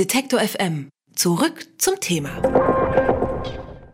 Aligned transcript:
Detektor 0.00 0.40
FM. 0.40 0.88
Zurück 1.14 1.66
zum 1.76 2.00
Thema. 2.00 2.30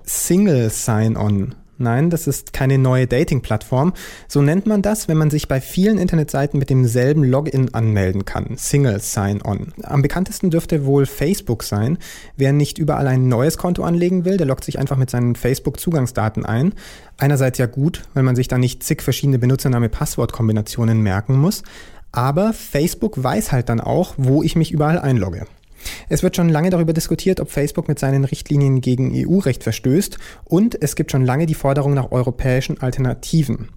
Single 0.05 0.71
Sign-On. 0.71 1.57
Nein, 1.79 2.11
das 2.11 2.29
ist 2.29 2.53
keine 2.53 2.79
neue 2.79 3.09
Dating-Plattform. 3.09 3.93
So 4.29 4.41
nennt 4.41 4.67
man 4.67 4.83
das, 4.83 5.09
wenn 5.09 5.17
man 5.17 5.31
sich 5.31 5.49
bei 5.49 5.61
vielen 5.61 5.99
Internetseiten 5.99 6.61
mit 6.61 6.71
demselben 6.71 7.25
Login 7.25 7.75
anmelden 7.75 8.25
kann. 8.25 8.57
Single 8.57 9.01
Sign-On. 9.01 9.73
Am 9.83 10.01
bekanntesten 10.01 10.51
dürfte 10.51 10.87
wohl 10.87 11.07
Facebook 11.07 11.65
sein. 11.65 11.99
Wer 12.37 12.53
nicht 12.53 12.79
überall 12.79 13.09
ein 13.09 13.27
neues 13.27 13.59
Konto 13.59 13.83
anlegen 13.83 14.25
will, 14.25 14.37
der 14.37 14.47
loggt 14.47 14.63
sich 14.63 14.79
einfach 14.79 14.97
mit 14.97 15.11
seinen 15.11 15.35
Facebook-Zugangsdaten 15.35 16.47
ein. 16.47 16.73
Einerseits 17.19 17.59
ja 17.59 17.67
gut, 17.67 18.05
weil 18.15 18.23
man 18.23 18.37
sich 18.37 18.47
da 18.47 18.59
nicht 18.59 18.85
zig 18.85 19.03
verschiedene 19.03 19.41
Benutzername-Passwort-Kombinationen 19.41 21.03
merken 21.03 21.35
muss. 21.35 21.65
Aber 22.13 22.53
Facebook 22.53 23.21
weiß 23.21 23.51
halt 23.51 23.69
dann 23.71 23.81
auch, 23.81 24.15
wo 24.17 24.45
ich 24.45 24.55
mich 24.55 24.71
überall 24.71 25.01
einlogge. 25.01 25.49
Es 26.09 26.23
wird 26.23 26.37
schon 26.37 26.49
lange 26.49 26.71
darüber 26.71 26.93
diskutiert, 26.93 27.41
ob 27.41 27.51
Facebook 27.51 27.89
mit 27.89 27.99
seinen 27.99 28.25
Richtlinien 28.25 28.81
gegen 28.81 29.13
EU-Recht 29.15 29.63
verstößt 29.63 30.19
und 30.45 30.81
es 30.83 30.97
gibt 30.97 31.13
schon 31.13 31.25
lange 31.25 31.47
die 31.47 31.55
Forderung 31.55 31.95
nach 31.95 32.13
europäischen 32.13 32.81
Alternativen. 32.81 33.69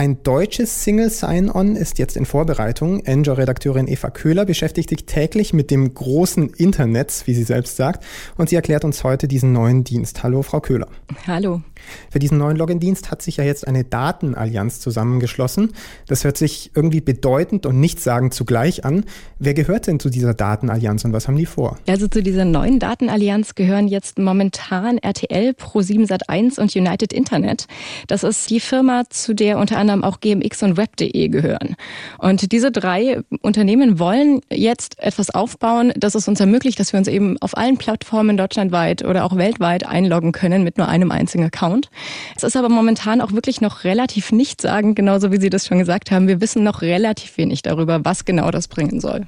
Ein 0.00 0.22
deutsches 0.22 0.84
Single 0.84 1.10
Sign-On 1.10 1.74
ist 1.74 1.98
jetzt 1.98 2.16
in 2.16 2.24
Vorbereitung. 2.24 3.04
Enjoy-Redakteurin 3.04 3.88
Eva 3.88 4.10
Köhler 4.10 4.44
beschäftigt 4.44 4.90
sich 4.90 5.06
täglich 5.06 5.52
mit 5.52 5.72
dem 5.72 5.92
großen 5.92 6.50
Internet, 6.50 7.24
wie 7.24 7.34
sie 7.34 7.42
selbst 7.42 7.74
sagt, 7.74 8.04
und 8.36 8.48
sie 8.48 8.54
erklärt 8.54 8.84
uns 8.84 9.02
heute 9.02 9.26
diesen 9.26 9.52
neuen 9.52 9.82
Dienst. 9.82 10.22
Hallo, 10.22 10.42
Frau 10.42 10.60
Köhler. 10.60 10.86
Hallo. 11.26 11.62
Für 12.10 12.20
diesen 12.20 12.38
neuen 12.38 12.56
Login-Dienst 12.56 13.10
hat 13.10 13.22
sich 13.22 13.38
ja 13.38 13.44
jetzt 13.44 13.66
eine 13.66 13.82
Datenallianz 13.82 14.78
zusammengeschlossen. 14.78 15.72
Das 16.06 16.22
hört 16.22 16.36
sich 16.36 16.70
irgendwie 16.76 17.00
bedeutend 17.00 17.66
und 17.66 17.80
nichtssagend 17.80 18.34
zugleich 18.34 18.84
an. 18.84 19.04
Wer 19.40 19.54
gehört 19.54 19.88
denn 19.88 19.98
zu 19.98 20.10
dieser 20.10 20.34
Datenallianz 20.34 21.04
und 21.04 21.12
was 21.12 21.26
haben 21.26 21.36
die 21.36 21.46
vor? 21.46 21.76
Also 21.88 22.06
zu 22.06 22.22
dieser 22.22 22.44
neuen 22.44 22.78
Datenallianz 22.78 23.56
gehören 23.56 23.88
jetzt 23.88 24.18
momentan 24.18 24.98
RTL, 24.98 25.54
Pro7 25.58 26.06
Sat1 26.06 26.60
und 26.60 26.76
United 26.76 27.12
Internet. 27.12 27.66
Das 28.06 28.22
ist 28.22 28.48
die 28.50 28.60
Firma, 28.60 29.02
zu 29.08 29.34
der 29.34 29.58
unter 29.58 29.78
anderem 29.78 29.87
anderem 29.88 30.04
auch 30.04 30.20
GMX 30.20 30.62
und 30.62 30.76
Web.de 30.76 31.28
gehören. 31.28 31.76
Und 32.18 32.52
diese 32.52 32.70
drei 32.70 33.20
Unternehmen 33.42 33.98
wollen 33.98 34.40
jetzt 34.50 34.98
etwas 34.98 35.30
aufbauen, 35.30 35.92
das 35.96 36.14
es 36.14 36.28
uns 36.28 36.40
ermöglicht, 36.40 36.78
dass 36.78 36.92
wir 36.92 36.98
uns 36.98 37.08
eben 37.08 37.36
auf 37.40 37.56
allen 37.56 37.78
Plattformen 37.78 38.36
deutschlandweit 38.36 39.04
oder 39.04 39.24
auch 39.24 39.36
weltweit 39.36 39.86
einloggen 39.86 40.32
können 40.32 40.64
mit 40.64 40.78
nur 40.78 40.88
einem 40.88 41.10
einzigen 41.10 41.44
Account. 41.44 41.90
Es 42.36 42.42
ist 42.42 42.56
aber 42.56 42.68
momentan 42.68 43.20
auch 43.20 43.32
wirklich 43.32 43.60
noch 43.60 43.84
relativ 43.84 44.32
nichtssagend, 44.32 44.96
genauso 44.96 45.32
wie 45.32 45.40
Sie 45.40 45.50
das 45.50 45.66
schon 45.66 45.78
gesagt 45.78 46.10
haben. 46.10 46.28
Wir 46.28 46.40
wissen 46.40 46.62
noch 46.62 46.82
relativ 46.82 47.36
wenig 47.38 47.62
darüber, 47.62 48.04
was 48.04 48.24
genau 48.24 48.50
das 48.50 48.68
bringen 48.68 49.00
soll. 49.00 49.26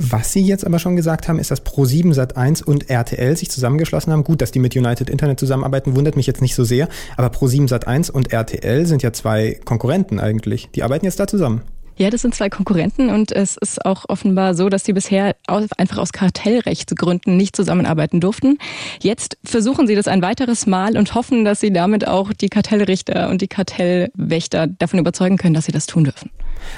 Was 0.00 0.32
Sie 0.32 0.42
jetzt 0.42 0.64
aber 0.64 0.78
schon 0.78 0.94
gesagt 0.94 1.26
haben, 1.26 1.40
ist, 1.40 1.50
dass 1.50 1.66
Pro7 1.66 2.14
Sat1 2.14 2.62
und 2.62 2.88
RTL 2.88 3.36
sich 3.36 3.50
zusammengeschlossen 3.50 4.12
haben. 4.12 4.22
Gut, 4.22 4.40
dass 4.40 4.52
die 4.52 4.60
mit 4.60 4.76
United 4.76 5.10
Internet 5.10 5.40
zusammenarbeiten, 5.40 5.96
wundert 5.96 6.14
mich 6.14 6.28
jetzt 6.28 6.40
nicht 6.40 6.54
so 6.54 6.62
sehr. 6.62 6.88
Aber 7.16 7.36
Pro7 7.36 7.68
Sat1 7.68 8.12
und 8.12 8.32
RTL 8.32 8.86
sind 8.86 9.02
ja 9.02 9.12
zwei 9.12 9.58
Konkurrenten 9.64 10.20
eigentlich. 10.20 10.68
Die 10.72 10.84
arbeiten 10.84 11.04
jetzt 11.04 11.18
da 11.18 11.26
zusammen. 11.26 11.62
Ja, 11.96 12.10
das 12.10 12.22
sind 12.22 12.32
zwei 12.32 12.48
Konkurrenten 12.48 13.10
und 13.10 13.32
es 13.32 13.56
ist 13.56 13.84
auch 13.84 14.04
offenbar 14.08 14.54
so, 14.54 14.68
dass 14.68 14.84
sie 14.84 14.92
bisher 14.92 15.34
einfach 15.48 15.98
aus 15.98 16.12
Kartellrechtsgründen 16.12 17.36
nicht 17.36 17.56
zusammenarbeiten 17.56 18.20
durften. 18.20 18.58
Jetzt 19.02 19.36
versuchen 19.42 19.88
sie 19.88 19.96
das 19.96 20.06
ein 20.06 20.22
weiteres 20.22 20.68
Mal 20.68 20.96
und 20.96 21.16
hoffen, 21.16 21.44
dass 21.44 21.58
sie 21.58 21.72
damit 21.72 22.06
auch 22.06 22.32
die 22.32 22.50
Kartellrichter 22.50 23.28
und 23.30 23.42
die 23.42 23.48
Kartellwächter 23.48 24.68
davon 24.68 25.00
überzeugen 25.00 25.38
können, 25.38 25.54
dass 25.54 25.64
sie 25.64 25.72
das 25.72 25.86
tun 25.86 26.04
dürfen. 26.04 26.30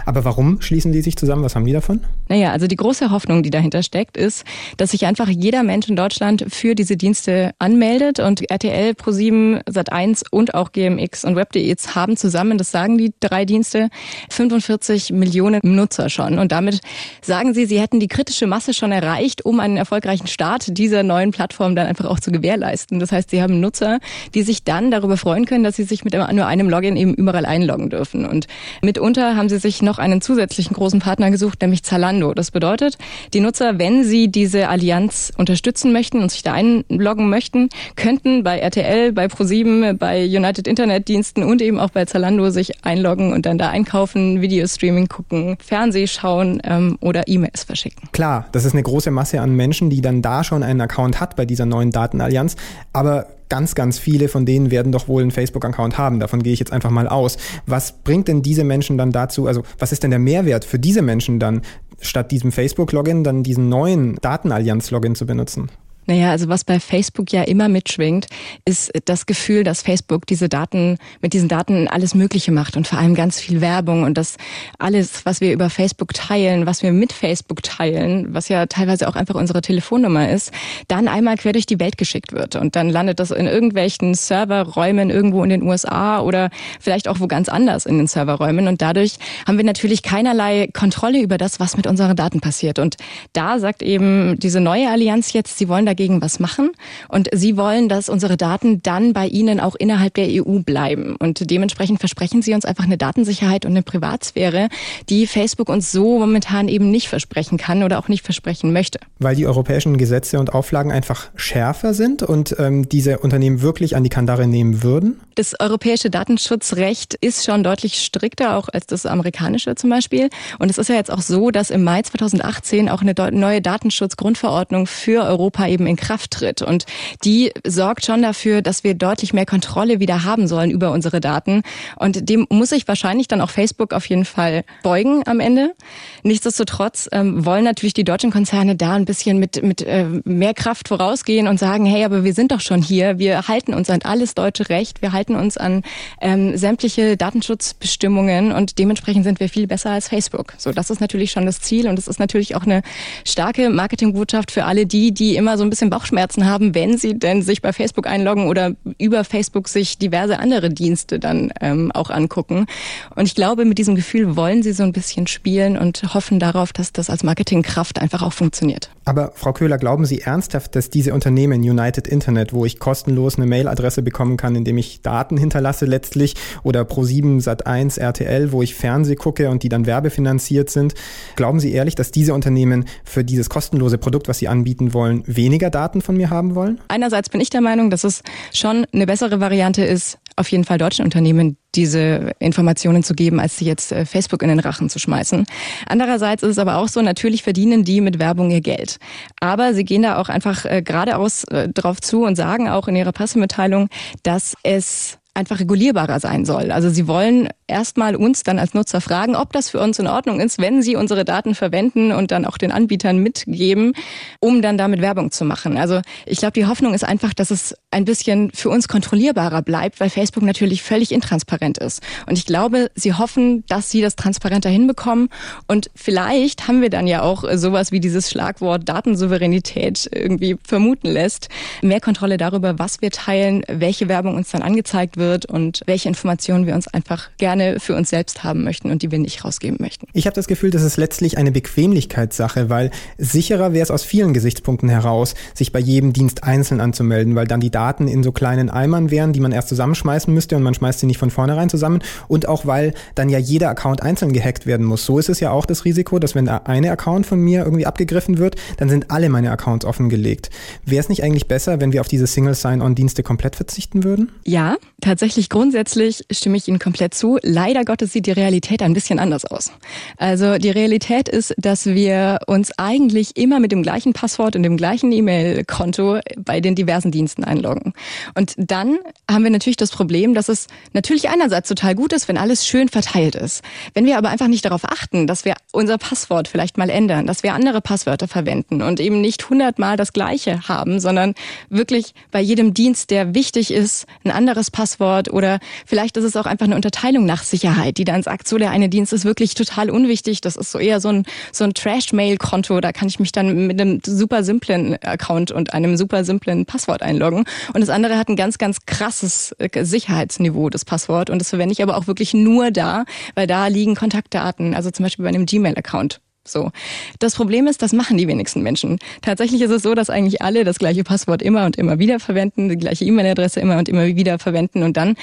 Aber 0.06 0.24
warum 0.24 0.62
schließen 0.62 0.90
die 0.92 1.02
sich 1.02 1.16
zusammen? 1.16 1.44
Was 1.44 1.54
haben 1.54 1.66
die 1.66 1.72
davon? 1.72 2.00
Naja, 2.30 2.52
also 2.52 2.68
die 2.68 2.76
große 2.76 3.10
Hoffnung, 3.10 3.42
die 3.42 3.50
dahinter 3.50 3.82
steckt, 3.82 4.16
ist, 4.16 4.44
dass 4.76 4.92
sich 4.92 5.04
einfach 5.04 5.28
jeder 5.28 5.64
Mensch 5.64 5.88
in 5.88 5.96
Deutschland 5.96 6.46
für 6.48 6.76
diese 6.76 6.96
Dienste 6.96 7.50
anmeldet 7.58 8.20
und 8.20 8.48
RTL, 8.48 8.92
Pro7, 8.92 9.64
Sat1 9.64 10.22
und 10.30 10.54
auch 10.54 10.70
GMX 10.70 11.24
und 11.24 11.34
Web.de 11.34 11.74
haben 11.92 12.16
zusammen, 12.16 12.56
das 12.56 12.70
sagen 12.70 12.98
die 12.98 13.12
drei 13.18 13.44
Dienste, 13.44 13.88
45 14.30 15.10
Millionen 15.10 15.60
Nutzer 15.64 16.08
schon. 16.08 16.38
Und 16.38 16.52
damit 16.52 16.78
sagen 17.20 17.52
sie, 17.52 17.66
sie 17.66 17.80
hätten 17.80 17.98
die 17.98 18.06
kritische 18.06 18.46
Masse 18.46 18.74
schon 18.74 18.92
erreicht, 18.92 19.44
um 19.44 19.58
einen 19.58 19.76
erfolgreichen 19.76 20.28
Start 20.28 20.78
dieser 20.78 21.02
neuen 21.02 21.32
Plattform 21.32 21.74
dann 21.74 21.88
einfach 21.88 22.04
auch 22.04 22.20
zu 22.20 22.30
gewährleisten. 22.30 23.00
Das 23.00 23.10
heißt, 23.10 23.30
sie 23.30 23.42
haben 23.42 23.58
Nutzer, 23.58 23.98
die 24.34 24.42
sich 24.42 24.62
dann 24.62 24.92
darüber 24.92 25.16
freuen 25.16 25.46
können, 25.46 25.64
dass 25.64 25.74
sie 25.74 25.84
sich 25.84 26.04
mit 26.04 26.14
nur 26.14 26.46
einem 26.46 26.70
Login 26.70 26.96
eben 26.96 27.14
überall 27.14 27.44
einloggen 27.44 27.90
dürfen. 27.90 28.24
Und 28.24 28.46
mitunter 28.82 29.34
haben 29.34 29.48
sie 29.48 29.58
sich 29.58 29.82
noch 29.82 29.98
einen 29.98 30.20
zusätzlichen 30.20 30.74
großen 30.74 31.00
Partner 31.00 31.32
gesucht, 31.32 31.60
nämlich 31.60 31.82
Zalando. 31.82 32.19
Das 32.34 32.50
bedeutet, 32.50 32.98
die 33.32 33.40
Nutzer, 33.40 33.78
wenn 33.78 34.04
sie 34.04 34.28
diese 34.28 34.68
Allianz 34.68 35.32
unterstützen 35.36 35.92
möchten 35.92 36.20
und 36.20 36.30
sich 36.30 36.42
da 36.42 36.52
einloggen 36.52 37.28
möchten, 37.28 37.68
könnten 37.96 38.42
bei 38.44 38.58
RTL, 38.58 39.12
bei 39.12 39.26
Pro7, 39.26 39.94
bei 39.94 40.24
United 40.24 40.68
Internet 40.68 41.08
Diensten 41.08 41.42
und 41.42 41.62
eben 41.62 41.80
auch 41.80 41.90
bei 41.90 42.04
Zalando 42.04 42.50
sich 42.50 42.84
einloggen 42.84 43.32
und 43.32 43.46
dann 43.46 43.58
da 43.58 43.70
einkaufen, 43.70 44.40
Videostreaming 44.40 45.08
gucken, 45.08 45.56
Fernseh 45.60 46.06
schauen 46.06 46.60
ähm, 46.64 46.98
oder 47.00 47.26
E-Mails 47.26 47.64
verschicken. 47.64 48.08
Klar, 48.12 48.46
das 48.52 48.64
ist 48.64 48.72
eine 48.72 48.82
große 48.82 49.10
Masse 49.10 49.40
an 49.40 49.56
Menschen, 49.56 49.90
die 49.90 50.00
dann 50.00 50.22
da 50.22 50.44
schon 50.44 50.62
einen 50.62 50.80
Account 50.80 51.20
hat 51.20 51.36
bei 51.36 51.44
dieser 51.44 51.66
neuen 51.66 51.90
Datenallianz. 51.90 52.56
Aber 52.92 53.26
ganz, 53.50 53.74
ganz 53.74 53.98
viele 53.98 54.28
von 54.28 54.46
denen 54.46 54.70
werden 54.70 54.92
doch 54.92 55.08
wohl 55.08 55.20
einen 55.20 55.30
Facebook-Account 55.30 55.98
haben. 55.98 56.20
Davon 56.20 56.42
gehe 56.42 56.54
ich 56.54 56.60
jetzt 56.60 56.72
einfach 56.72 56.90
mal 56.90 57.06
aus. 57.06 57.36
Was 57.66 57.92
bringt 57.92 58.28
denn 58.28 58.42
diese 58.42 58.64
Menschen 58.64 58.96
dann 58.96 59.12
dazu, 59.12 59.46
also 59.46 59.62
was 59.78 59.92
ist 59.92 60.02
denn 60.02 60.10
der 60.10 60.20
Mehrwert 60.20 60.64
für 60.64 60.78
diese 60.78 61.02
Menschen 61.02 61.38
dann, 61.38 61.60
statt 62.00 62.30
diesem 62.30 62.52
Facebook-Login 62.52 63.24
dann 63.24 63.42
diesen 63.42 63.68
neuen 63.68 64.16
Datenallianz-Login 64.16 65.14
zu 65.14 65.26
benutzen? 65.26 65.70
Naja, 66.10 66.32
also 66.32 66.48
was 66.48 66.64
bei 66.64 66.80
Facebook 66.80 67.30
ja 67.30 67.42
immer 67.44 67.68
mitschwingt, 67.68 68.26
ist 68.64 68.90
das 69.04 69.26
Gefühl, 69.26 69.62
dass 69.62 69.80
Facebook 69.80 70.26
diese 70.26 70.48
Daten, 70.48 70.98
mit 71.20 71.34
diesen 71.34 71.48
Daten 71.48 71.86
alles 71.86 72.16
Mögliche 72.16 72.50
macht 72.50 72.76
und 72.76 72.88
vor 72.88 72.98
allem 72.98 73.14
ganz 73.14 73.38
viel 73.38 73.60
Werbung 73.60 74.02
und 74.02 74.18
dass 74.18 74.36
alles, 74.80 75.24
was 75.24 75.40
wir 75.40 75.52
über 75.52 75.70
Facebook 75.70 76.12
teilen, 76.12 76.66
was 76.66 76.82
wir 76.82 76.90
mit 76.90 77.12
Facebook 77.12 77.62
teilen, 77.62 78.34
was 78.34 78.48
ja 78.48 78.66
teilweise 78.66 79.06
auch 79.06 79.14
einfach 79.14 79.36
unsere 79.36 79.60
Telefonnummer 79.60 80.28
ist, 80.28 80.50
dann 80.88 81.06
einmal 81.06 81.36
quer 81.36 81.52
durch 81.52 81.66
die 81.66 81.78
Welt 81.78 81.96
geschickt 81.96 82.32
wird. 82.32 82.56
Und 82.56 82.74
dann 82.74 82.90
landet 82.90 83.20
das 83.20 83.30
in 83.30 83.46
irgendwelchen 83.46 84.14
Serverräumen 84.14 85.10
irgendwo 85.10 85.44
in 85.44 85.50
den 85.50 85.62
USA 85.62 86.22
oder 86.22 86.50
vielleicht 86.80 87.06
auch 87.06 87.20
wo 87.20 87.28
ganz 87.28 87.48
anders 87.48 87.86
in 87.86 87.98
den 87.98 88.08
Serverräumen. 88.08 88.66
Und 88.66 88.82
dadurch 88.82 89.14
haben 89.46 89.58
wir 89.58 89.64
natürlich 89.64 90.02
keinerlei 90.02 90.70
Kontrolle 90.72 91.20
über 91.20 91.38
das, 91.38 91.60
was 91.60 91.76
mit 91.76 91.86
unseren 91.86 92.16
Daten 92.16 92.40
passiert. 92.40 92.80
Und 92.80 92.96
da 93.32 93.60
sagt 93.60 93.84
eben 93.84 94.36
diese 94.40 94.58
neue 94.58 94.90
Allianz 94.90 95.32
jetzt, 95.32 95.56
sie 95.56 95.68
wollen 95.68 95.86
dagegen 95.86 95.99
dagegen 96.00 96.22
was 96.22 96.40
machen. 96.40 96.72
Und 97.08 97.28
Sie 97.32 97.56
wollen, 97.56 97.88
dass 97.88 98.08
unsere 98.08 98.36
Daten 98.38 98.82
dann 98.82 99.12
bei 99.12 99.26
Ihnen 99.26 99.60
auch 99.60 99.74
innerhalb 99.74 100.14
der 100.14 100.28
EU 100.30 100.60
bleiben. 100.60 101.16
Und 101.18 101.50
dementsprechend 101.50 102.00
versprechen 102.00 102.40
Sie 102.40 102.54
uns 102.54 102.64
einfach 102.64 102.84
eine 102.84 102.96
Datensicherheit 102.96 103.66
und 103.66 103.72
eine 103.72 103.82
Privatsphäre, 103.82 104.68
die 105.10 105.26
Facebook 105.26 105.68
uns 105.68 105.92
so 105.92 106.18
momentan 106.18 106.68
eben 106.68 106.90
nicht 106.90 107.08
versprechen 107.08 107.58
kann 107.58 107.82
oder 107.82 107.98
auch 107.98 108.08
nicht 108.08 108.24
versprechen 108.24 108.72
möchte. 108.72 108.98
Weil 109.18 109.36
die 109.36 109.46
europäischen 109.46 109.98
Gesetze 109.98 110.40
und 110.40 110.54
Auflagen 110.54 110.90
einfach 110.90 111.28
schärfer 111.34 111.92
sind 111.92 112.22
und 112.22 112.56
ähm, 112.58 112.88
diese 112.88 113.18
Unternehmen 113.18 113.60
wirklich 113.60 113.94
an 113.94 114.02
die 114.02 114.10
Kandare 114.10 114.46
nehmen 114.46 114.82
würden? 114.82 115.20
Das 115.34 115.58
europäische 115.60 116.10
Datenschutzrecht 116.10 117.14
ist 117.14 117.44
schon 117.44 117.62
deutlich 117.62 118.02
strikter, 118.02 118.56
auch 118.56 118.68
als 118.72 118.86
das 118.86 119.04
amerikanische 119.04 119.74
zum 119.74 119.90
Beispiel. 119.90 120.30
Und 120.58 120.70
es 120.70 120.78
ist 120.78 120.88
ja 120.88 120.94
jetzt 120.94 121.10
auch 121.10 121.20
so, 121.20 121.50
dass 121.50 121.70
im 121.70 121.84
Mai 121.84 122.02
2018 122.02 122.88
auch 122.88 123.02
eine 123.02 123.14
neue 123.32 123.60
Datenschutzgrundverordnung 123.60 124.86
für 124.86 125.24
Europa 125.24 125.66
eben 125.66 125.79
in 125.86 125.96
Kraft 125.96 126.32
tritt. 126.32 126.62
Und 126.62 126.86
die 127.24 127.52
sorgt 127.66 128.04
schon 128.04 128.22
dafür, 128.22 128.62
dass 128.62 128.84
wir 128.84 128.94
deutlich 128.94 129.32
mehr 129.32 129.46
Kontrolle 129.46 130.00
wieder 130.00 130.24
haben 130.24 130.46
sollen 130.46 130.70
über 130.70 130.92
unsere 130.92 131.20
Daten. 131.20 131.62
Und 131.96 132.28
dem 132.28 132.46
muss 132.50 132.70
sich 132.70 132.86
wahrscheinlich 132.88 133.28
dann 133.28 133.40
auch 133.40 133.50
Facebook 133.50 133.92
auf 133.92 134.06
jeden 134.06 134.24
Fall 134.24 134.64
beugen 134.82 135.22
am 135.26 135.40
Ende. 135.40 135.74
Nichtsdestotrotz 136.22 137.08
ähm, 137.12 137.44
wollen 137.44 137.64
natürlich 137.64 137.94
die 137.94 138.04
deutschen 138.04 138.30
Konzerne 138.30 138.76
da 138.76 138.94
ein 138.94 139.04
bisschen 139.04 139.38
mit, 139.38 139.62
mit 139.62 139.82
äh, 139.82 140.06
mehr 140.24 140.54
Kraft 140.54 140.88
vorausgehen 140.88 141.48
und 141.48 141.58
sagen, 141.58 141.86
hey, 141.86 142.04
aber 142.04 142.24
wir 142.24 142.34
sind 142.34 142.52
doch 142.52 142.60
schon 142.60 142.82
hier, 142.82 143.18
wir 143.18 143.48
halten 143.48 143.74
uns 143.74 143.90
an 143.90 144.00
alles 144.02 144.34
deutsche 144.34 144.68
Recht, 144.68 145.02
wir 145.02 145.12
halten 145.12 145.34
uns 145.34 145.56
an 145.56 145.82
ähm, 146.20 146.56
sämtliche 146.56 147.16
Datenschutzbestimmungen 147.16 148.52
und 148.52 148.78
dementsprechend 148.78 149.24
sind 149.24 149.40
wir 149.40 149.48
viel 149.48 149.66
besser 149.66 149.90
als 149.90 150.08
Facebook. 150.08 150.54
So, 150.58 150.72
das 150.72 150.90
ist 150.90 151.00
natürlich 151.00 151.30
schon 151.30 151.46
das 151.46 151.60
Ziel 151.60 151.88
und 151.88 151.98
es 151.98 152.08
ist 152.08 152.18
natürlich 152.18 152.56
auch 152.56 152.64
eine 152.64 152.82
starke 153.24 153.70
Marketingbotschaft 153.70 154.50
für 154.50 154.64
alle 154.64 154.86
die, 154.86 155.12
die 155.12 155.36
immer 155.36 155.58
so 155.58 155.64
ein 155.64 155.69
ein 155.70 155.78
bisschen 155.78 155.90
Bauchschmerzen 155.90 156.46
haben, 156.46 156.74
wenn 156.74 156.98
sie 156.98 157.16
denn 157.16 157.42
sich 157.42 157.62
bei 157.62 157.72
Facebook 157.72 158.06
einloggen 158.06 158.48
oder 158.48 158.72
über 158.98 159.22
Facebook 159.24 159.68
sich 159.68 159.98
diverse 159.98 160.40
andere 160.40 160.68
Dienste 160.70 161.20
dann 161.20 161.52
ähm, 161.60 161.92
auch 161.92 162.10
angucken. 162.10 162.66
Und 163.14 163.26
ich 163.26 163.36
glaube, 163.36 163.64
mit 163.64 163.78
diesem 163.78 163.94
Gefühl 163.94 164.34
wollen 164.34 164.62
sie 164.62 164.72
so 164.72 164.82
ein 164.82 164.92
bisschen 164.92 165.26
spielen 165.28 165.78
und 165.78 166.14
hoffen 166.14 166.40
darauf, 166.40 166.72
dass 166.72 166.92
das 166.92 167.08
als 167.08 167.22
Marketingkraft 167.22 168.00
einfach 168.00 168.22
auch 168.22 168.32
funktioniert. 168.32 168.90
Aber 169.04 169.32
Frau 169.34 169.52
Köhler, 169.52 169.78
glauben 169.78 170.04
Sie 170.04 170.20
ernsthaft, 170.20 170.74
dass 170.74 170.90
diese 170.90 171.14
Unternehmen 171.14 171.60
United 171.60 172.06
Internet, 172.06 172.52
wo 172.52 172.64
ich 172.64 172.78
kostenlos 172.78 173.36
eine 173.36 173.46
Mailadresse 173.46 174.02
bekommen 174.02 174.36
kann, 174.36 174.54
indem 174.54 174.78
ich 174.78 175.02
Daten 175.02 175.36
hinterlasse 175.36 175.84
letztlich, 175.84 176.34
oder 176.62 176.82
Pro7, 176.82 177.42
Sat1, 177.42 178.00
RTL, 178.00 178.52
wo 178.52 178.62
ich 178.62 178.74
Fernseh 178.74 179.16
gucke 179.16 179.50
und 179.50 179.62
die 179.62 179.68
dann 179.68 179.86
werbefinanziert 179.86 180.70
sind, 180.70 180.94
glauben 181.36 181.60
Sie 181.60 181.72
ehrlich, 181.72 181.94
dass 181.94 182.10
diese 182.10 182.34
Unternehmen 182.34 182.86
für 183.04 183.24
dieses 183.24 183.48
kostenlose 183.48 183.98
Produkt, 183.98 184.28
was 184.28 184.38
sie 184.38 184.48
anbieten 184.48 184.94
wollen, 184.94 185.22
weniger 185.26 185.59
Daten 185.68 186.00
von 186.00 186.16
mir 186.16 186.30
haben 186.30 186.54
wollen? 186.54 186.80
Einerseits 186.88 187.28
bin 187.28 187.42
ich 187.42 187.50
der 187.50 187.60
Meinung, 187.60 187.90
dass 187.90 188.04
es 188.04 188.22
schon 188.54 188.86
eine 188.94 189.04
bessere 189.04 189.40
Variante 189.40 189.84
ist, 189.84 190.18
auf 190.36 190.48
jeden 190.48 190.64
Fall 190.64 190.78
deutschen 190.78 191.04
Unternehmen 191.04 191.58
diese 191.74 192.32
Informationen 192.38 193.02
zu 193.02 193.14
geben, 193.14 193.38
als 193.38 193.58
sie 193.58 193.66
jetzt 193.66 193.92
äh, 193.92 194.06
Facebook 194.06 194.42
in 194.42 194.48
den 194.48 194.58
Rachen 194.58 194.88
zu 194.88 194.98
schmeißen. 194.98 195.44
Andererseits 195.86 196.42
ist 196.42 196.52
es 196.52 196.58
aber 196.58 196.78
auch 196.78 196.88
so, 196.88 197.02
natürlich 197.02 197.42
verdienen 197.42 197.84
die 197.84 198.00
mit 198.00 198.18
Werbung 198.18 198.50
ihr 198.50 198.60
Geld. 198.62 198.98
Aber 199.40 199.74
sie 199.74 199.84
gehen 199.84 200.02
da 200.02 200.18
auch 200.18 200.28
einfach 200.28 200.64
äh, 200.64 200.82
geradeaus 200.82 201.44
äh, 201.44 201.68
drauf 201.68 202.00
zu 202.00 202.24
und 202.24 202.36
sagen 202.36 202.68
auch 202.68 202.88
in 202.88 202.96
ihrer 202.96 203.12
Pressemitteilung, 203.12 203.88
dass 204.22 204.54
es 204.62 205.18
einfach 205.40 205.58
regulierbarer 205.58 206.20
sein 206.20 206.44
soll. 206.44 206.70
Also 206.70 206.90
sie 206.90 207.08
wollen 207.08 207.48
erstmal 207.66 208.14
uns 208.14 208.42
dann 208.42 208.58
als 208.58 208.74
Nutzer 208.74 209.00
fragen, 209.00 209.34
ob 209.34 209.52
das 209.52 209.70
für 209.70 209.80
uns 209.80 209.98
in 209.98 210.06
Ordnung 210.06 210.38
ist, 210.38 210.60
wenn 210.60 210.82
sie 210.82 210.96
unsere 210.96 211.24
Daten 211.24 211.54
verwenden 211.54 212.12
und 212.12 212.30
dann 212.30 212.44
auch 212.44 212.58
den 212.58 212.70
Anbietern 212.70 213.18
mitgeben, 213.18 213.94
um 214.40 214.60
dann 214.60 214.76
damit 214.76 215.00
Werbung 215.00 215.30
zu 215.30 215.44
machen. 215.44 215.78
Also 215.78 216.02
ich 216.26 216.38
glaube, 216.38 216.52
die 216.52 216.66
Hoffnung 216.66 216.92
ist 216.92 217.04
einfach, 217.04 217.32
dass 217.32 217.50
es 217.50 217.74
ein 217.90 218.04
bisschen 218.04 218.50
für 218.52 218.68
uns 218.68 218.86
kontrollierbarer 218.86 219.62
bleibt, 219.62 219.98
weil 219.98 220.10
Facebook 220.10 220.44
natürlich 220.44 220.82
völlig 220.82 221.10
intransparent 221.10 221.78
ist. 221.78 222.02
Und 222.26 222.36
ich 222.36 222.44
glaube, 222.44 222.90
sie 222.94 223.14
hoffen, 223.14 223.64
dass 223.68 223.90
sie 223.90 224.02
das 224.02 224.16
transparenter 224.16 224.68
hinbekommen. 224.68 225.30
Und 225.66 225.90
vielleicht 225.94 226.68
haben 226.68 226.82
wir 226.82 226.90
dann 226.90 227.06
ja 227.06 227.22
auch 227.22 227.44
sowas 227.54 227.92
wie 227.92 228.00
dieses 228.00 228.30
Schlagwort 228.30 228.88
Datensouveränität 228.88 230.10
irgendwie 230.12 230.58
vermuten 230.62 231.08
lässt. 231.08 231.48
Mehr 231.80 232.00
Kontrolle 232.00 232.36
darüber, 232.36 232.78
was 232.78 233.00
wir 233.00 233.10
teilen, 233.10 233.64
welche 233.68 234.08
Werbung 234.08 234.36
uns 234.36 234.50
dann 234.50 234.62
angezeigt 234.62 235.16
wird 235.16 235.29
und 235.46 235.82
welche 235.86 236.08
Informationen 236.08 236.66
wir 236.66 236.74
uns 236.74 236.88
einfach 236.88 237.30
gerne 237.38 237.78
für 237.80 237.94
uns 237.94 238.10
selbst 238.10 238.44
haben 238.44 238.64
möchten 238.64 238.90
und 238.90 239.02
die 239.02 239.10
wir 239.10 239.18
nicht 239.18 239.44
rausgeben 239.44 239.78
möchten. 239.80 240.06
Ich 240.12 240.26
habe 240.26 240.34
das 240.34 240.46
Gefühl, 240.46 240.70
das 240.70 240.82
ist 240.82 240.96
letztlich 240.96 241.38
eine 241.38 241.52
Bequemlichkeitssache, 241.52 242.68
weil 242.68 242.90
sicherer 243.18 243.72
wäre 243.72 243.82
es 243.82 243.90
aus 243.90 244.04
vielen 244.04 244.34
Gesichtspunkten 244.34 244.88
heraus, 244.88 245.34
sich 245.54 245.72
bei 245.72 245.78
jedem 245.78 246.12
Dienst 246.12 246.44
einzeln 246.44 246.80
anzumelden, 246.80 247.34
weil 247.34 247.46
dann 247.46 247.60
die 247.60 247.70
Daten 247.70 248.08
in 248.08 248.22
so 248.22 248.32
kleinen 248.32 248.70
Eimern 248.70 249.10
wären, 249.10 249.32
die 249.32 249.40
man 249.40 249.52
erst 249.52 249.68
zusammenschmeißen 249.68 250.32
müsste 250.32 250.56
und 250.56 250.62
man 250.62 250.74
schmeißt 250.74 251.00
sie 251.00 251.06
nicht 251.06 251.18
von 251.18 251.30
vornherein 251.30 251.68
zusammen 251.68 252.00
und 252.28 252.48
auch 252.48 252.66
weil 252.66 252.94
dann 253.14 253.28
ja 253.28 253.38
jeder 253.38 253.70
Account 253.70 254.02
einzeln 254.02 254.32
gehackt 254.32 254.66
werden 254.66 254.86
muss. 254.86 255.04
So 255.06 255.18
ist 255.18 255.28
es 255.28 255.40
ja 255.40 255.50
auch 255.50 255.66
das 255.66 255.84
Risiko, 255.84 256.18
dass 256.18 256.34
wenn 256.34 256.46
da 256.46 256.58
eine 256.64 256.90
Account 256.90 257.26
von 257.26 257.40
mir 257.40 257.64
irgendwie 257.64 257.86
abgegriffen 257.86 258.38
wird, 258.38 258.56
dann 258.78 258.88
sind 258.88 259.10
alle 259.10 259.28
meine 259.28 259.50
Accounts 259.50 259.84
offengelegt. 259.84 260.50
Wäre 260.84 261.00
es 261.00 261.08
nicht 261.08 261.22
eigentlich 261.22 261.48
besser, 261.48 261.80
wenn 261.80 261.92
wir 261.92 262.00
auf 262.00 262.08
diese 262.08 262.26
Single 262.26 262.54
Sign-On-Dienste 262.54 263.22
komplett 263.22 263.56
verzichten 263.56 264.04
würden? 264.04 264.30
Ja, 264.44 264.76
Tatsächlich 265.00 265.09
grundsätzlich 265.48 266.24
stimme 266.30 266.56
ich 266.56 266.68
Ihnen 266.68 266.78
komplett 266.78 267.14
zu. 267.14 267.38
Leider 267.42 267.84
Gottes 267.84 268.12
sieht 268.12 268.26
die 268.26 268.30
Realität 268.30 268.80
ein 268.82 268.94
bisschen 268.94 269.18
anders 269.18 269.44
aus. 269.44 269.72
Also 270.16 270.56
die 270.58 270.70
Realität 270.70 271.28
ist, 271.28 271.52
dass 271.58 271.86
wir 271.86 272.38
uns 272.46 272.70
eigentlich 272.78 273.36
immer 273.36 273.58
mit 273.58 273.72
dem 273.72 273.82
gleichen 273.82 274.12
Passwort 274.12 274.54
und 274.54 274.62
dem 274.62 274.76
gleichen 274.76 275.10
E-Mail-Konto 275.10 276.20
bei 276.38 276.60
den 276.60 276.76
diversen 276.76 277.10
Diensten 277.10 277.42
einloggen. 277.42 277.92
Und 278.34 278.54
dann 278.56 278.98
haben 279.28 279.42
wir 279.42 279.50
natürlich 279.50 279.76
das 279.76 279.90
Problem, 279.90 280.34
dass 280.34 280.48
es 280.48 280.68
natürlich 280.92 281.28
einerseits 281.28 281.68
total 281.68 281.96
gut 281.96 282.12
ist, 282.12 282.28
wenn 282.28 282.38
alles 282.38 282.66
schön 282.66 282.88
verteilt 282.88 283.34
ist. 283.34 283.64
Wenn 283.94 284.06
wir 284.06 284.16
aber 284.16 284.28
einfach 284.28 284.48
nicht 284.48 284.64
darauf 284.64 284.84
achten, 284.84 285.26
dass 285.26 285.44
wir 285.44 285.54
unser 285.72 285.98
Passwort 285.98 286.46
vielleicht 286.46 286.78
mal 286.78 286.88
ändern, 286.88 287.26
dass 287.26 287.42
wir 287.42 287.54
andere 287.54 287.80
Passwörter 287.80 288.28
verwenden 288.28 288.80
und 288.80 289.00
eben 289.00 289.20
nicht 289.20 289.50
hundertmal 289.50 289.96
das 289.96 290.12
gleiche 290.12 290.68
haben, 290.68 291.00
sondern 291.00 291.34
wirklich 291.68 292.14
bei 292.30 292.40
jedem 292.40 292.74
Dienst, 292.74 293.10
der 293.10 293.34
wichtig 293.34 293.72
ist, 293.72 294.06
ein 294.24 294.30
anderes 294.30 294.70
Passwort 294.70 294.99
Passwort 295.00 295.32
oder 295.32 295.58
vielleicht 295.86 296.16
ist 296.16 296.24
es 296.24 296.36
auch 296.36 296.46
einfach 296.46 296.66
eine 296.66 296.76
Unterteilung 296.76 297.24
nach 297.24 297.42
Sicherheit, 297.42 297.96
die 297.96 298.04
dann 298.04 298.22
sagt, 298.22 298.46
so 298.46 298.58
der 298.58 298.70
eine 298.70 298.88
Dienst 298.88 299.12
ist 299.12 299.24
wirklich 299.24 299.54
total 299.54 299.90
unwichtig, 299.90 300.42
das 300.42 300.56
ist 300.56 300.70
so 300.70 300.78
eher 300.78 301.00
so 301.00 301.08
ein, 301.08 301.24
so 301.52 301.64
ein 301.64 301.72
Trash-Mail-Konto, 301.72 302.80
da 302.80 302.92
kann 302.92 303.08
ich 303.08 303.18
mich 303.18 303.32
dann 303.32 303.66
mit 303.66 303.80
einem 303.80 304.00
super 304.04 304.44
simplen 304.44 305.02
Account 305.02 305.52
und 305.52 305.72
einem 305.72 305.96
super 305.96 306.24
simplen 306.24 306.66
Passwort 306.66 307.02
einloggen. 307.02 307.44
Und 307.72 307.80
das 307.80 307.88
andere 307.88 308.18
hat 308.18 308.28
ein 308.28 308.36
ganz, 308.36 308.58
ganz 308.58 308.84
krasses 308.84 309.54
äh, 309.58 309.84
Sicherheitsniveau, 309.84 310.68
das 310.68 310.84
Passwort. 310.84 311.30
Und 311.30 311.38
das 311.40 311.48
verwende 311.48 311.72
ich 311.72 311.82
aber 311.82 311.96
auch 311.96 312.06
wirklich 312.06 312.34
nur 312.34 312.70
da, 312.70 313.04
weil 313.34 313.46
da 313.46 313.68
liegen 313.68 313.94
Kontaktdaten, 313.94 314.74
also 314.74 314.90
zum 314.90 315.04
Beispiel 315.04 315.22
bei 315.22 315.30
einem 315.30 315.46
Gmail-Account 315.46 316.20
so. 316.52 316.70
Das 317.18 317.34
Problem 317.34 317.66
ist, 317.66 317.82
das 317.82 317.92
machen 317.92 318.18
die 318.18 318.28
wenigsten 318.28 318.62
Menschen. 318.62 318.98
Tatsächlich 319.22 319.60
ist 319.62 319.70
es 319.70 319.82
so, 319.82 319.94
dass 319.94 320.10
eigentlich 320.10 320.42
alle 320.42 320.64
das 320.64 320.78
gleiche 320.78 321.04
Passwort 321.04 321.42
immer 321.42 321.66
und 321.66 321.76
immer 321.76 321.98
wieder 321.98 322.20
verwenden, 322.20 322.68
die 322.68 322.76
gleiche 322.76 323.04
E-Mail-Adresse 323.04 323.60
immer 323.60 323.78
und 323.78 323.88
immer 323.88 324.06
wieder 324.06 324.38
verwenden. 324.38 324.82
Und 324.82 324.96
dann 324.96 325.16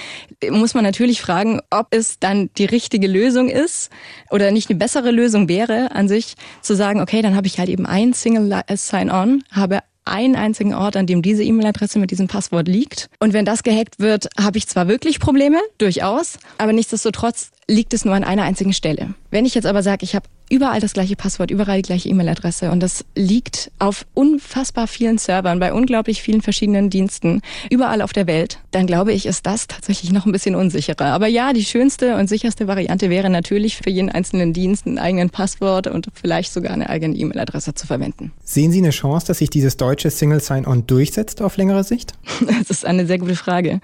muss 0.50 0.74
man 0.74 0.84
natürlich 0.84 1.22
fragen, 1.22 1.60
ob 1.70 1.88
es 1.92 2.20
dann 2.20 2.50
die 2.58 2.66
richtige 2.66 3.08
Lösung 3.08 3.50
ist 3.50 3.90
oder 4.30 4.52
nicht 4.52 4.70
eine 4.70 4.80
bessere 4.80 5.12
Lösung 5.12 5.50
wäre, 5.50 5.92
an 5.92 6.08
sich 6.08 6.36
zu 6.62 6.76
sagen, 6.76 7.02
okay, 7.02 7.22
dann 7.22 7.36
habe 7.36 7.48
ich 7.48 7.60
halt 7.60 7.70
eben 7.70 7.86
ein 7.86 8.14
Single 8.14 8.64
Sign-On, 8.70 9.44
habe 9.52 9.80
einen 10.08 10.36
einzigen 10.36 10.74
Ort, 10.74 10.96
an 10.96 11.06
dem 11.06 11.22
diese 11.22 11.44
E-Mail-Adresse 11.44 12.00
mit 12.00 12.12
diesem 12.12 12.28
Passwort 12.28 12.68
liegt. 12.68 13.10
Und 13.20 13.34
wenn 13.34 13.46
das 13.46 13.64
gehackt 13.64 14.00
wird, 14.00 14.30
habe 14.40 14.58
ich 14.58 14.68
zwar 14.68 14.88
wirklich 14.88 15.20
Probleme, 15.20 15.58
durchaus, 15.78 16.40
aber 16.58 16.74
nichtsdestotrotz 16.74 17.52
liegt 17.70 17.94
es 17.94 18.06
nur 18.06 18.16
an 18.16 18.24
einer 18.24 18.44
einzigen 18.44 18.74
Stelle. 18.74 19.14
Wenn 19.30 19.46
ich 19.46 19.54
jetzt 19.54 19.66
aber 19.66 19.84
sage, 19.84 20.06
ich 20.06 20.16
habe 20.16 20.26
überall 20.50 20.80
das 20.80 20.94
gleiche 20.94 21.18
Passwort, 21.18 21.52
überall 21.52 21.82
die 21.82 21.88
gleiche 21.88 22.08
E-Mail-Adresse 22.08 22.72
und 22.72 22.80
das 22.80 23.04
liegt 23.14 23.72
auf 23.78 24.06
unfassbar 24.14 24.88
vielen 24.88 25.18
Servern 25.18 25.60
bei 25.60 25.74
unglaublich 25.74 26.22
vielen 26.22 26.42
verschiedenen 26.42 26.90
Diensten 26.90 27.42
überall 27.70 28.02
auf 28.02 28.14
der 28.14 28.26
Welt, 28.26 28.60
dann 28.72 28.88
glaube 28.88 29.12
ich, 29.12 29.26
ist 29.26 29.46
das 29.46 29.68
tatsächlich 29.68 30.14
noch 30.14 30.26
ein 30.26 30.32
bisschen 30.32 30.56
unsicherer. 30.56 31.08
Aber 31.08 31.28
ja, 31.28 31.52
die 31.52 31.66
schönste 31.66 32.16
und 32.16 32.30
sicherste 32.30 32.68
Variante 32.68 33.10
wäre 33.10 33.30
natürlich 33.30 33.76
für 33.76 33.90
jeden 33.90 34.10
einzelnen 34.10 34.54
Dienst 34.54 34.88
einen 34.88 34.98
eigenen 34.98 35.30
Passwort 35.30 35.88
und 35.88 36.08
vielleicht 36.14 36.54
sogar 36.54 36.72
eine 36.72 36.90
eigene 36.90 37.16
E-Mail-Adresse 37.16 37.74
zu 37.74 37.86
verwenden. 37.86 38.32
Sehen 38.46 38.72
Sie 38.72 38.78
eine 38.78 38.92
Chance, 38.92 39.28
dass 39.28 39.40
sich 39.40 39.50
dieses 39.50 39.76
deutsche 39.76 40.10
Single 40.10 40.40
Sign-On 40.40 40.88
durchsetzt 40.88 41.42
auf 41.42 41.58
längere 41.58 41.84
Sicht? 41.84 42.14
Das 42.48 42.70
ist 42.70 42.86
eine 42.86 43.06
sehr 43.06 43.18
gute 43.18 43.36
Frage. 43.36 43.82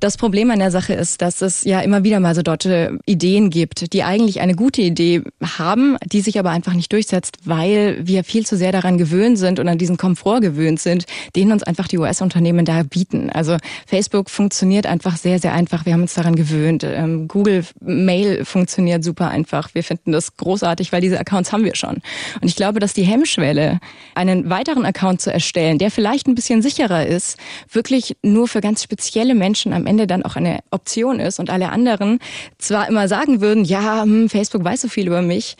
Das 0.00 0.16
Problem 0.16 0.50
an 0.52 0.60
der 0.60 0.70
Sache 0.70 0.92
ist, 0.92 1.22
dass 1.22 1.42
es 1.42 1.64
ja 1.64 1.80
immer 1.80 2.04
wieder 2.04 2.20
mal 2.20 2.34
so 2.34 2.42
deutsche 2.42 2.98
Ideen 3.04 3.50
gibt, 3.50 3.92
die 3.92 4.04
eigentlich 4.04 4.40
eine 4.40 4.54
gute 4.54 4.80
Idee 4.80 5.22
haben, 5.58 5.96
die 6.04 6.20
sich 6.20 6.38
aber 6.38 6.50
einfach 6.50 6.74
nicht 6.74 6.92
durchsetzt, 6.92 7.38
weil 7.44 8.06
wir 8.06 8.22
viel 8.22 8.46
zu 8.46 8.56
sehr 8.56 8.70
daran 8.70 8.96
gewöhnt 8.96 9.38
sind 9.38 9.58
und 9.58 9.66
an 9.66 9.76
diesen 9.76 9.96
Komfort 9.96 10.40
gewöhnt 10.40 10.78
sind, 10.78 11.06
den 11.34 11.50
uns 11.50 11.64
einfach 11.64 11.88
die 11.88 11.98
US-Unternehmen 11.98 12.64
da 12.64 12.84
bieten. 12.84 13.30
Also 13.30 13.56
Facebook 13.88 14.30
funktioniert 14.30 14.86
einfach 14.86 15.16
sehr, 15.16 15.40
sehr 15.40 15.52
einfach. 15.52 15.84
Wir 15.84 15.94
haben 15.94 16.02
uns 16.02 16.14
daran 16.14 16.36
gewöhnt. 16.36 16.84
Ähm, 16.84 17.26
Google 17.26 17.64
Mail 17.80 18.44
funktioniert 18.44 19.02
super 19.02 19.30
einfach. 19.30 19.74
Wir 19.74 19.82
finden 19.82 20.12
das 20.12 20.36
großartig, 20.36 20.92
weil 20.92 21.00
diese 21.00 21.18
Accounts 21.18 21.52
haben 21.52 21.64
wir 21.64 21.74
schon. 21.74 22.02
Und 22.40 22.44
ich 22.44 22.54
glaube, 22.54 22.78
dass 22.78 22.92
die 22.92 23.02
Hemmschwelle, 23.02 23.80
einen 24.14 24.48
weiteren 24.48 24.84
Account 24.84 25.22
zu 25.22 25.32
erstellen, 25.32 25.78
der 25.78 25.90
vielleicht 25.90 26.28
ein 26.28 26.36
bisschen 26.36 26.62
sicherer 26.62 27.04
ist, 27.04 27.36
wirklich 27.72 28.16
nur 28.22 28.46
für 28.46 28.60
ganz 28.60 28.84
spezielle 28.84 29.34
Menschen 29.34 29.72
am 29.72 29.87
Ende 29.88 30.06
dann 30.06 30.22
auch 30.22 30.36
eine 30.36 30.60
Option 30.70 31.18
ist 31.18 31.40
und 31.40 31.50
alle 31.50 31.70
anderen 31.70 32.20
zwar 32.58 32.88
immer 32.88 33.08
sagen 33.08 33.40
würden, 33.40 33.64
ja, 33.64 34.02
hm, 34.02 34.28
Facebook 34.28 34.62
weiß 34.62 34.82
so 34.82 34.88
viel 34.88 35.08
über 35.08 35.22
mich, 35.22 35.56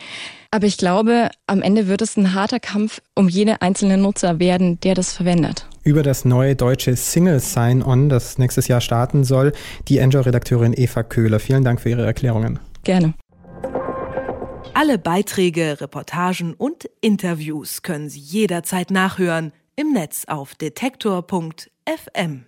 aber 0.51 0.65
ich 0.65 0.77
glaube, 0.77 1.29
am 1.45 1.61
Ende 1.61 1.87
wird 1.87 2.01
es 2.01 2.17
ein 2.17 2.33
harter 2.33 2.59
Kampf 2.59 3.01
um 3.13 3.29
jede 3.29 3.61
einzelne 3.61 3.97
Nutzer 3.97 4.39
werden, 4.39 4.79
der 4.81 4.95
das 4.95 5.13
verwendet. 5.13 5.67
Über 5.83 6.01
das 6.01 6.25
neue 6.25 6.55
deutsche 6.55 6.95
Single 6.95 7.39
Sign-On, 7.39 8.09
das 8.09 8.39
nächstes 8.39 8.67
Jahr 8.67 8.81
starten 8.81 9.23
soll, 9.23 9.53
die 9.87 9.99
Enjoy-Redakteurin 9.99 10.73
Eva 10.75 11.03
Köhler. 11.03 11.39
Vielen 11.39 11.63
Dank 11.63 11.81
für 11.81 11.89
Ihre 11.89 12.05
Erklärungen. 12.05 12.59
Gerne. 12.83 13.13
Alle 14.73 14.97
Beiträge, 14.97 15.81
Reportagen 15.81 16.53
und 16.53 16.89
Interviews 17.01 17.81
können 17.81 18.09
Sie 18.09 18.19
jederzeit 18.19 18.91
nachhören 18.91 19.51
im 19.75 19.93
Netz 19.93 20.25
auf 20.27 20.55
detektor.fm. 20.55 22.45